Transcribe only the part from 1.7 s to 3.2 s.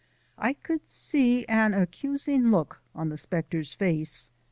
accusing look on the